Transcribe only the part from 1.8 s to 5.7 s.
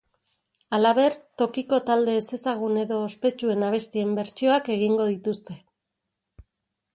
talde ezezagun edo ospetsuen abestien bertsioak egingo dituzte.